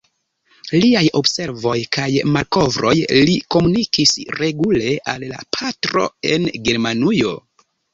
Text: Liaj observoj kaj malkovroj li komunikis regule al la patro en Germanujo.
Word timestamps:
Liaj 0.77 1.03
observoj 1.21 1.75
kaj 1.99 2.07
malkovroj 2.39 2.95
li 3.29 3.37
komunikis 3.57 4.17
regule 4.43 4.99
al 5.17 5.31
la 5.37 5.43
patro 5.61 6.11
en 6.37 6.55
Germanujo. 6.71 7.41